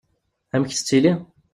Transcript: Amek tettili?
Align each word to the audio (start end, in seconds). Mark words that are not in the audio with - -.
Amek 0.55 0.71
tettili? 0.73 1.13